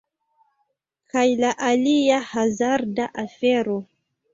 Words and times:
Kaj 1.13 1.21
la 1.43 1.53
alia 1.69 2.19
hazarda 2.33 3.11
afero... 3.29 3.83